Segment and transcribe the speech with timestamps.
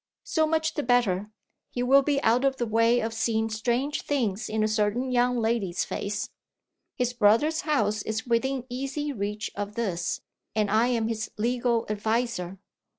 [0.23, 1.29] "So much the better.
[1.69, 5.37] He will be out of the way of seeing strange things in a certain young
[5.37, 6.31] lady's face.
[6.95, 10.19] His brother's house is within easy reach of this;
[10.55, 12.57] and I am his legal adviser.